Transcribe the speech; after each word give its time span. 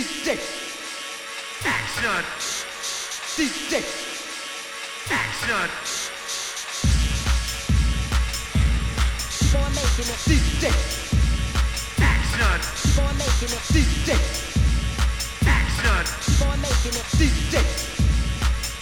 DJ. 0.00 0.40
Action. 1.66 2.24
Action. 5.10 5.70
Keep 9.28 9.54
on 9.60 9.70
making 9.74 10.08
it. 10.08 10.20
six. 10.24 10.74
Action. 12.00 12.60
Keep 12.80 13.04
on 13.04 13.12
making 13.18 13.52
it. 13.52 13.60
Action. 15.46 16.04
Keep 16.24 16.48
on 16.48 16.56
making 16.62 16.96
it. 16.96 17.04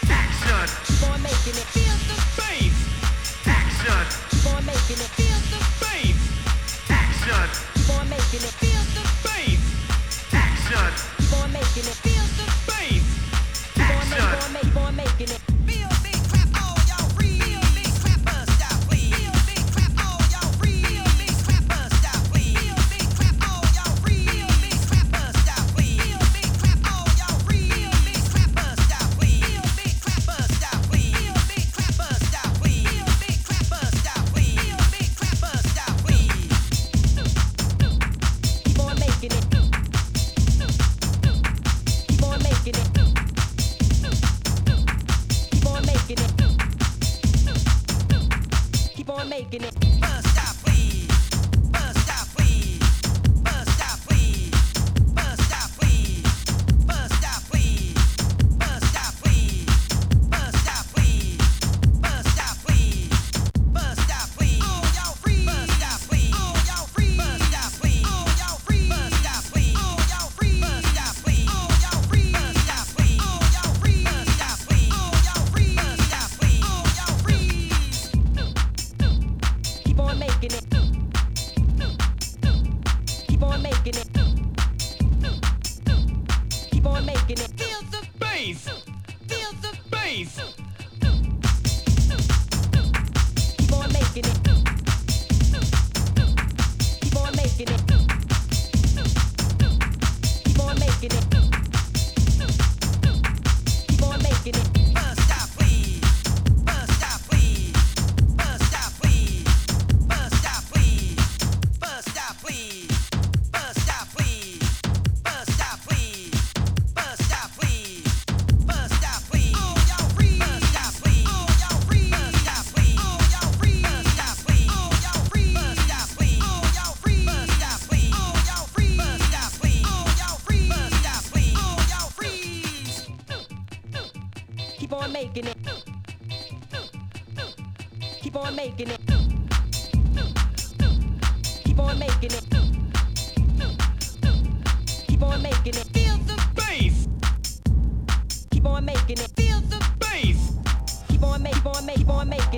Action. 0.09 0.69
Keep 0.87 1.19
making 1.19 1.59
it. 1.59 1.67
Feel 1.75 1.99
the 2.07 2.17
bass. 2.39 2.79
Action. 3.45 4.07
Keep 4.31 4.63
making 4.67 5.01
it. 5.03 5.11
Feel 5.19 5.41
the 5.51 5.59
bass. 5.83 6.23
Action. 6.89 7.49
Keep 7.75 8.07
making 8.07 8.43
it. 8.47 8.55
Feel 8.63 8.85
the 8.95 9.03
bass. 9.25 9.28
Action. 10.79 11.11
Keep 11.19 11.43
on 11.43 11.53
making 11.53 11.87
it. 11.91 11.99
Feel 12.07 12.27
the 12.39 12.47
bass. 12.67 13.07
Action. 13.79 14.57
Keep 14.63 14.77
on 14.77 14.97
making 14.97 15.31
it. 15.31 15.48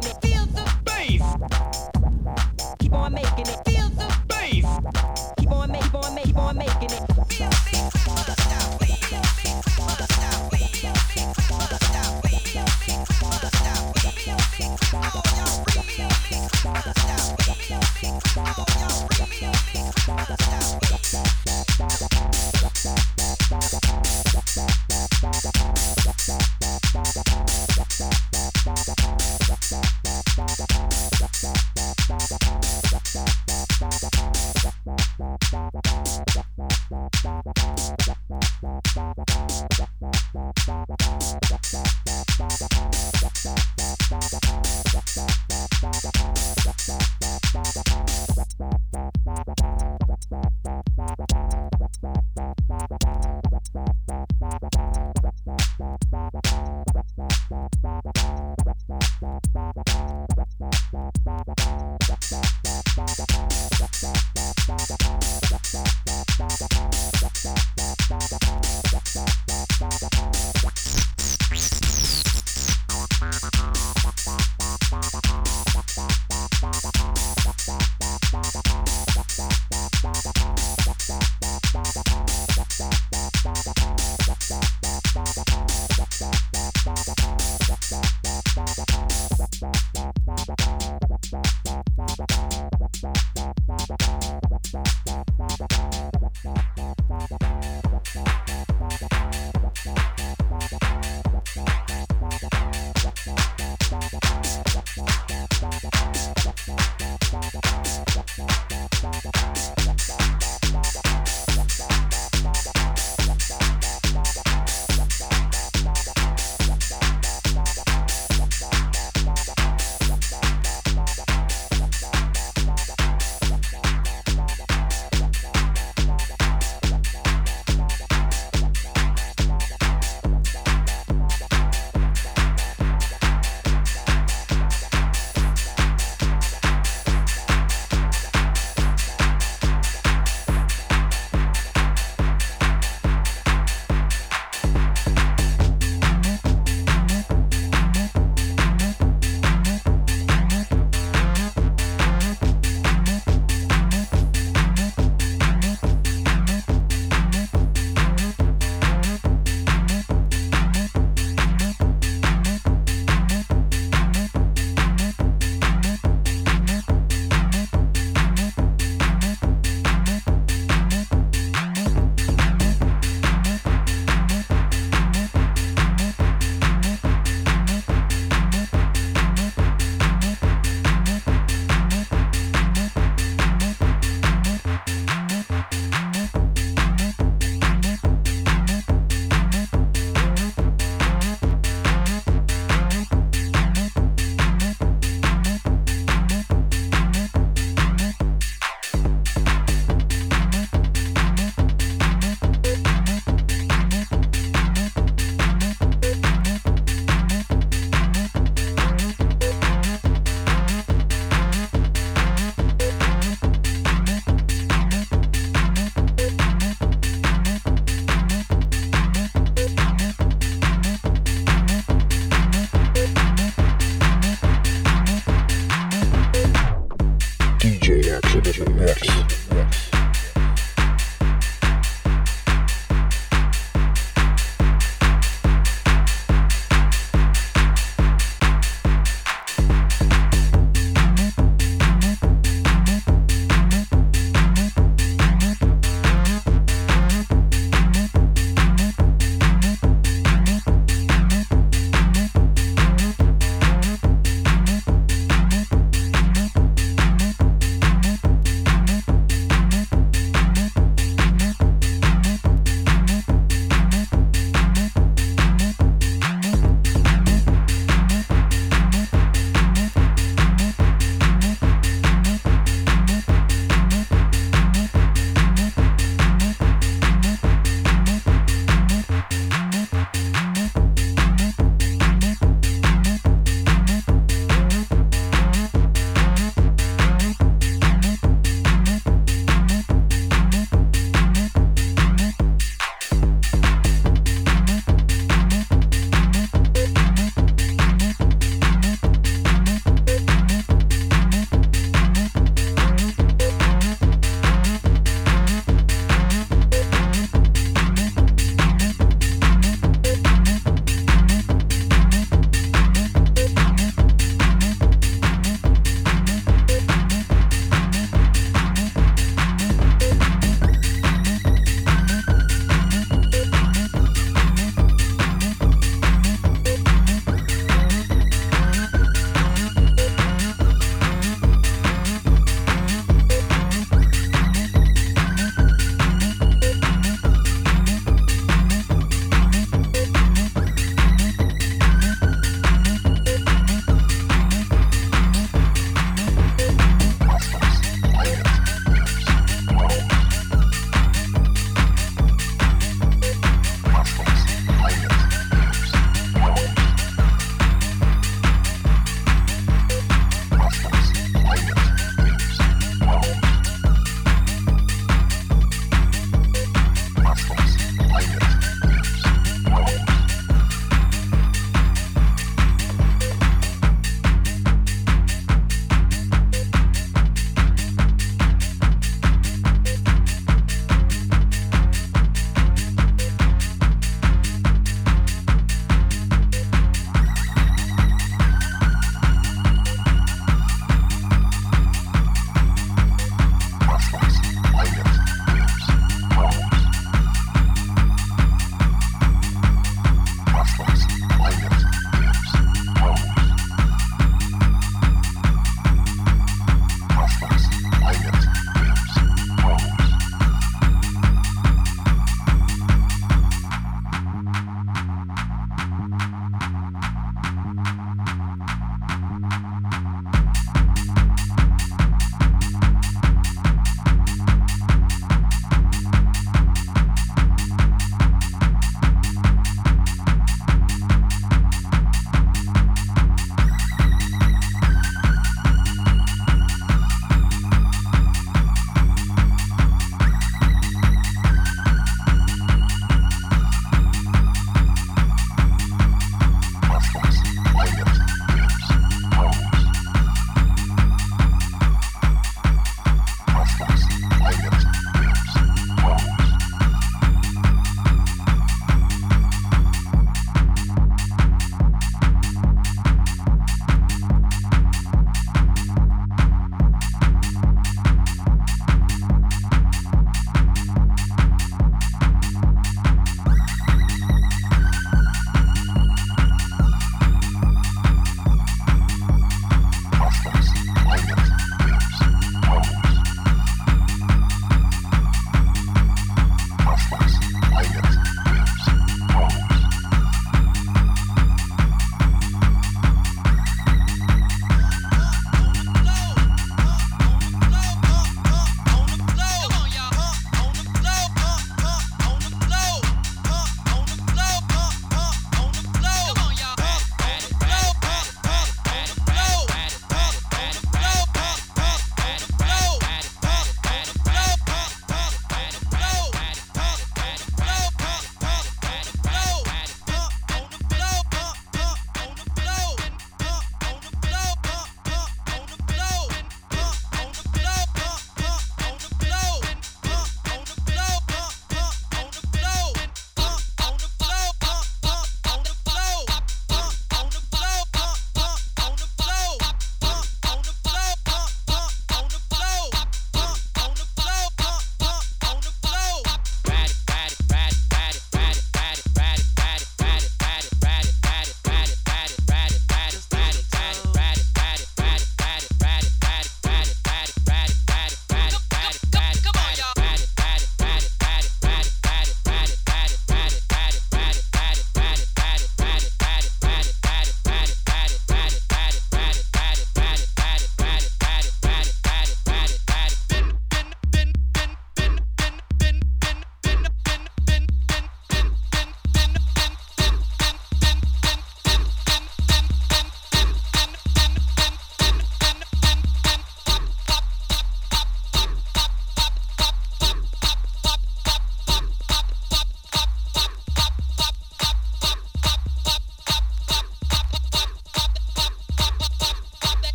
making 0.00 0.24
it. 0.24 0.29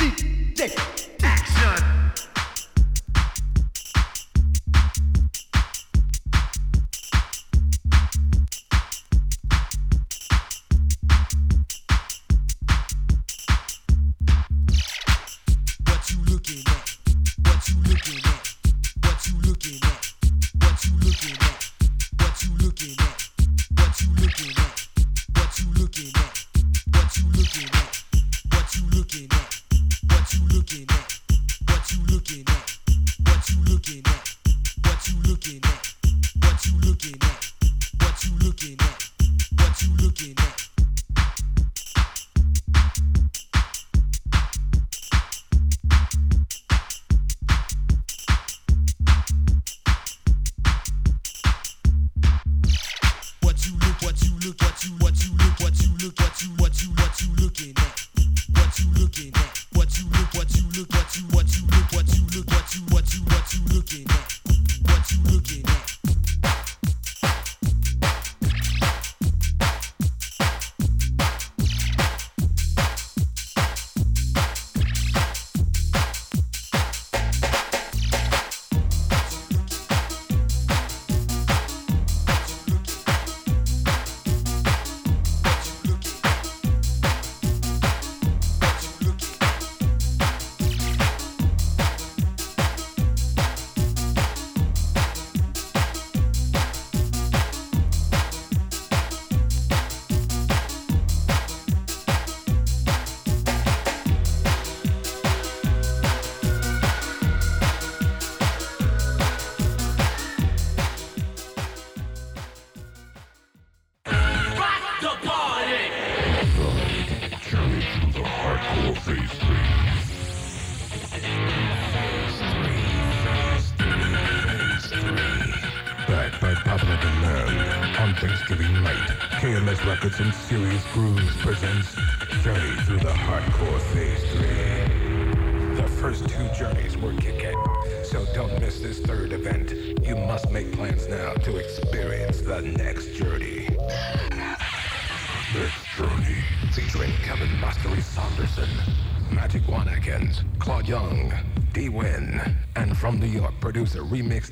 DJ 0.00 0.99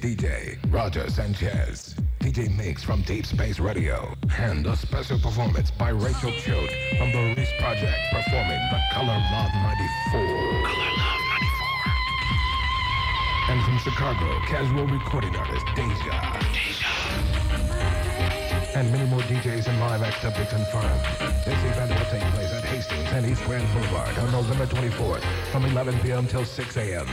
DJ 0.00 0.56
Roger 0.72 1.10
Sanchez. 1.10 1.96
DJ 2.20 2.54
Mix 2.56 2.84
from 2.84 3.02
Deep 3.02 3.26
Space 3.26 3.58
Radio, 3.58 4.14
and 4.38 4.64
a 4.66 4.76
special 4.76 5.18
performance 5.18 5.72
by 5.72 5.88
Rachel 5.88 6.30
Choate 6.30 6.70
from 6.96 7.10
the 7.10 7.34
Reese 7.36 7.52
Project 7.58 7.96
performing 8.12 8.60
The 8.70 8.80
Color 8.92 9.18
Love 9.32 9.50
94. 9.54 10.20
Color 10.66 10.90
Love 10.98 11.20
94. 13.48 13.50
And 13.50 13.64
from 13.64 13.78
Chicago, 13.78 14.38
Cajual 14.46 14.90
recording 14.92 15.34
artist 15.34 15.66
Dajae. 15.66 16.44
And 18.76 18.92
many 18.92 19.08
more 19.10 19.20
DJs 19.22 19.66
and 19.66 19.80
live 19.80 20.02
acts 20.02 20.20
to 20.20 20.30
be 20.30 20.46
confirmed. 20.46 21.02
This 21.44 21.58
event 21.64 21.90
will 21.90 22.06
take 22.10 22.22
place 22.34 22.52
at 22.52 22.64
Hastings 22.64 23.08
and 23.12 23.26
East 23.26 23.42
Grand 23.44 23.66
Boulevard 23.72 24.16
on 24.18 24.30
November 24.30 24.66
24th 24.66 25.24
from 25.50 25.64
11 25.64 25.98
p.m. 26.00 26.26
till 26.28 26.44
6 26.44 26.76
a.m. 26.76 27.08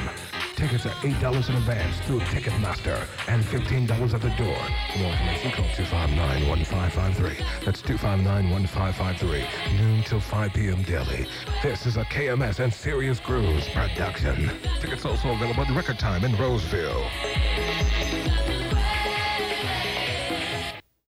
Tickets 0.56 0.86
are 0.86 0.90
$8 0.90 1.50
in 1.50 1.56
advance 1.56 1.98
through 2.06 2.22
Ticketmaster 2.22 3.06
and 3.28 3.44
$15 3.44 4.14
at 4.14 4.22
the 4.22 4.30
door. 4.30 4.56
For 4.94 5.00
more 5.00 5.12
information, 5.12 5.52
call 5.52 5.66
259-1553. 5.66 7.66
That's 7.66 7.82
259-1553. 7.82 9.78
Noon 9.78 10.02
till 10.04 10.22
5 10.22 10.54
p.m. 10.54 10.82
daily. 10.84 11.28
This 11.62 11.86
is 11.86 11.98
a 11.98 12.06
KMS 12.06 12.62
and 12.62 12.74
Serious 12.74 13.20
Grooves 13.20 13.68
production. 13.68 14.50
Tickets 14.80 15.06
also 15.06 15.34
available 15.34 15.64
at 15.64 15.76
Record 15.76 16.00
Time 16.00 16.24
in 16.24 16.34
Roseville. 16.38 17.06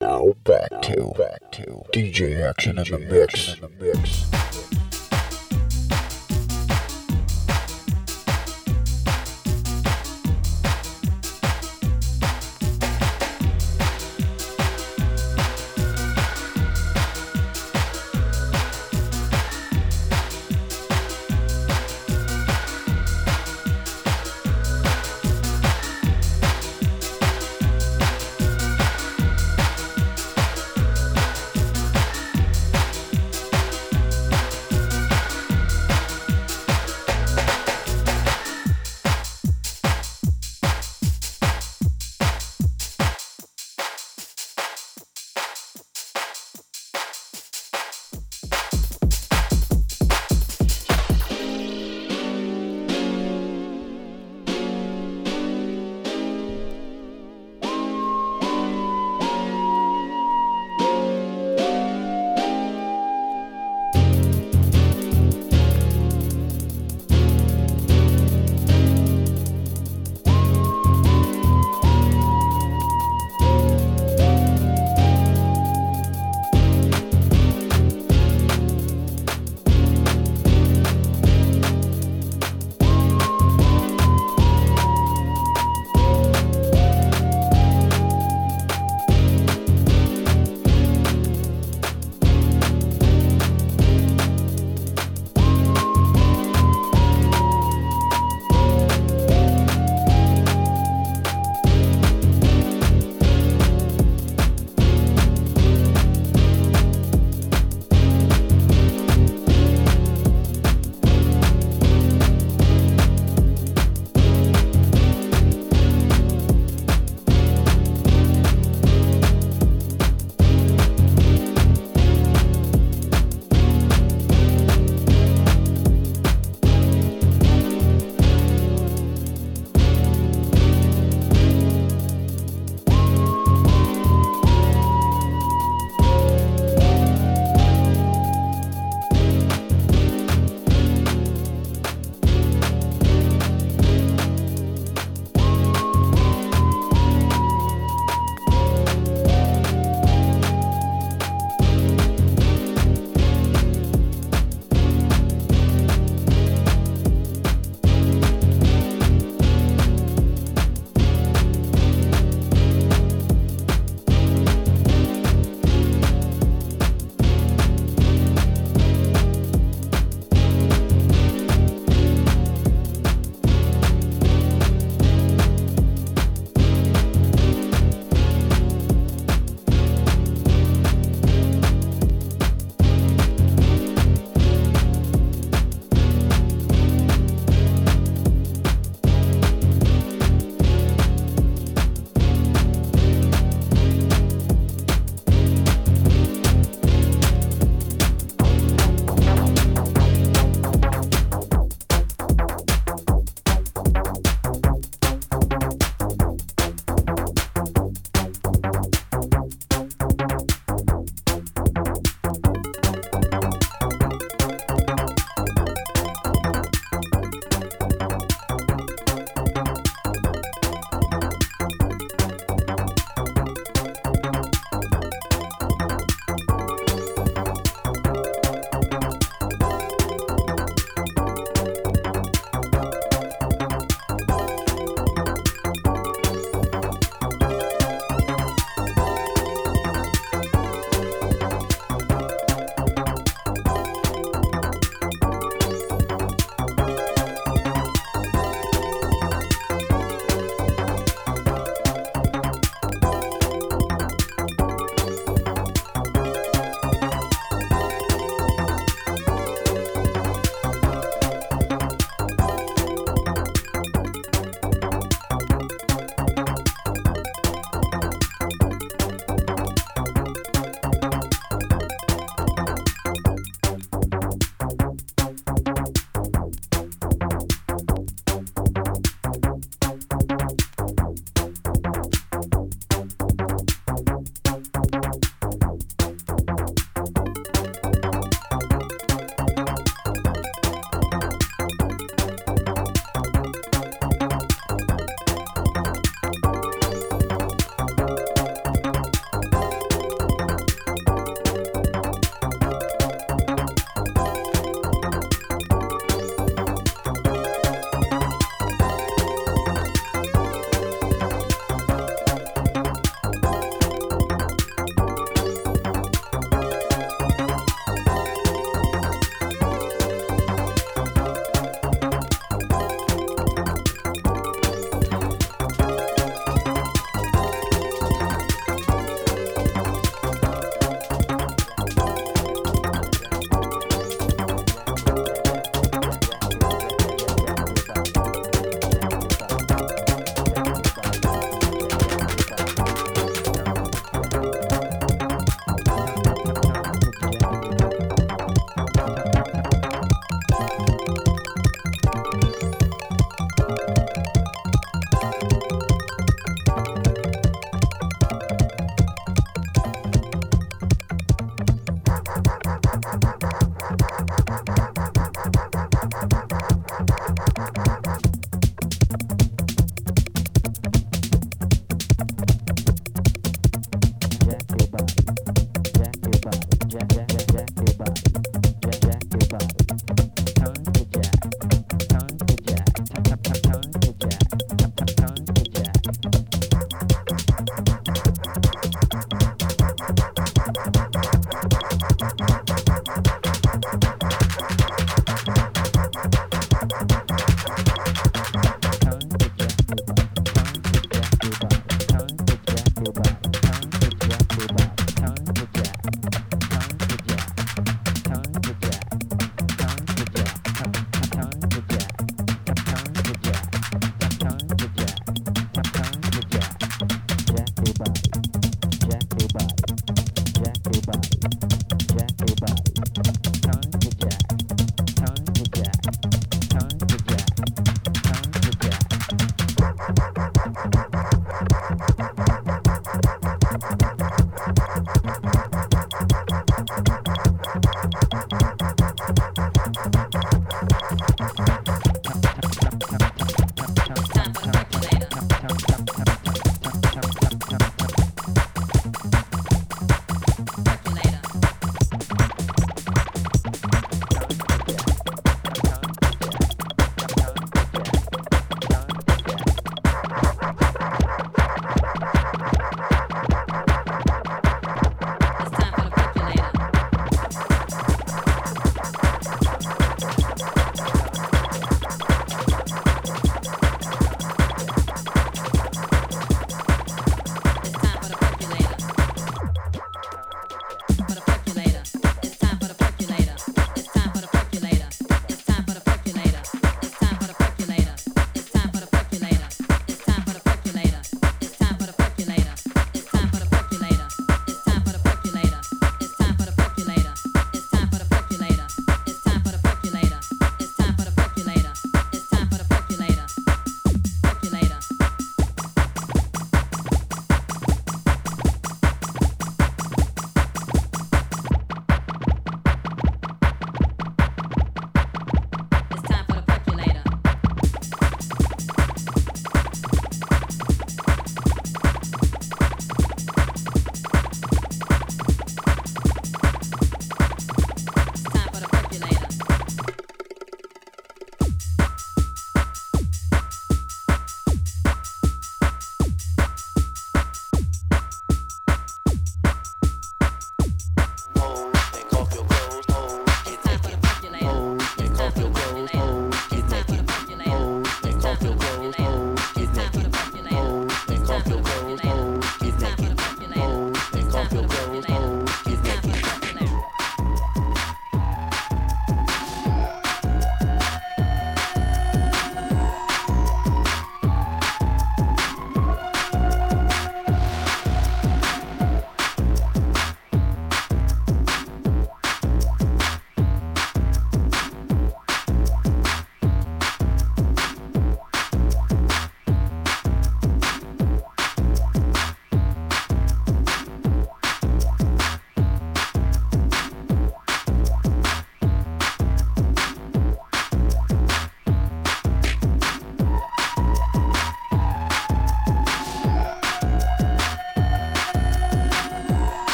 Now 0.00 0.32
back 0.42 0.82
to 0.82 1.12
back 1.16 1.52
to 1.52 1.84
DJ 1.92 2.42
Action 2.42 2.78
in 2.78 2.90
the 2.90 2.98
mix. 2.98 3.54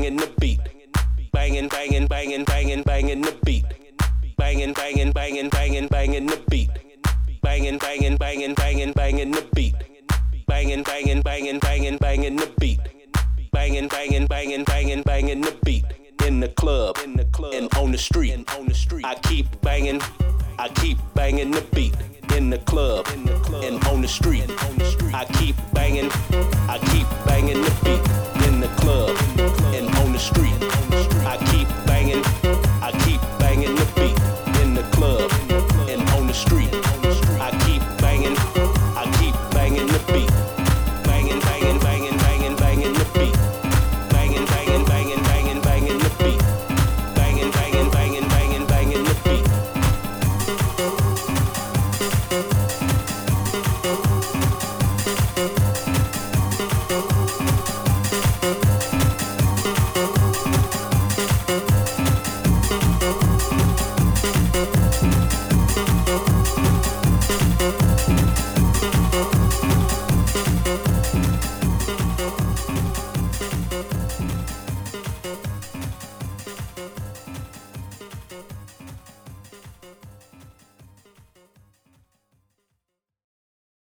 banging 0.00 0.16
the 0.16 0.32
beat. 0.40 0.60
Banging, 1.30 1.68
banging, 1.68 2.06
banging, 2.06 2.44
banging, 2.44 2.82
banging 2.82 3.20
the 3.20 3.36
beat. 3.44 3.64
Banging, 4.38 4.72
banging, 4.72 5.12
banging, 5.12 5.48
banging, 5.50 5.88
banging 5.88 6.26
the 6.26 6.42
beat. 6.48 6.70
Banging, 7.42 7.76
banging, 7.76 8.16
banging, 8.16 8.54
banging, 8.54 8.92
banging 8.92 9.30
the 9.30 9.46
beat. 9.54 9.74
Banging, 10.46 10.82
banging, 10.82 11.20
banging, 11.20 11.58
banging, 11.58 11.98
banging 11.98 12.36
the 12.36 12.50
beat. 12.58 12.80
Banging, 13.52 13.88
banging, 13.88 14.26
banging, 14.26 14.64
banging, 14.64 15.02
banging 15.02 15.40
the 15.42 15.54
beat. 15.64 15.84
In 16.26 16.40
the 16.40 16.48
club, 16.48 16.98
in 17.04 17.16
the 17.16 17.24
club, 17.26 17.52
and 17.52 17.74
on 17.76 17.92
the 17.92 17.98
street, 17.98 18.32
and 18.32 18.48
on 18.50 18.68
the 18.68 18.74
street. 18.74 19.04
I 19.04 19.16
keep 19.16 19.46
banging, 19.60 20.00
I 20.58 20.68
keep 20.68 20.96
banging 21.14 21.50
the 21.50 21.62
beat 21.74 21.94
in 22.36 22.48
the 22.48 22.58
club 22.58 23.06
and 23.08 23.84
on 23.86 24.00
the 24.00 24.08
street. 24.08 24.44
I 25.12 25.26
keep 25.34 25.56
banging, 25.74 26.10
I 26.68 26.78
keep 26.90 27.06
banging 27.26 27.60
the 27.60 27.72
beat 27.84 28.46
in 28.46 28.60
the 28.60 28.68
club 28.80 29.29
and 29.40 29.88
on 29.96 30.12
the 30.12 30.18
street. 30.18 30.54
I 31.26 31.39